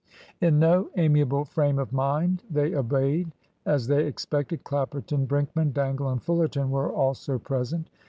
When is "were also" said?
6.71-7.37